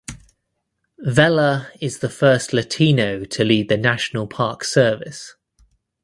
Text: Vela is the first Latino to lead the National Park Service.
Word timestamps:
Vela 1.05 1.69
is 1.79 1.99
the 1.99 2.09
first 2.09 2.53
Latino 2.53 3.23
to 3.23 3.43
lead 3.43 3.69
the 3.69 3.77
National 3.77 4.25
Park 4.25 4.63
Service. 4.63 5.35